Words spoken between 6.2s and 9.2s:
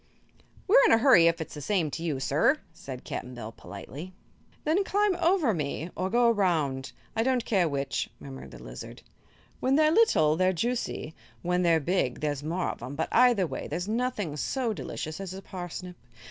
around I don't care which," murmured the lizard.